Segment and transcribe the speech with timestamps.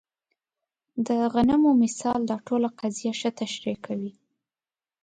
[1.07, 4.11] د غنمو مثال دا ټوله قضیه ښه تشریح کوي.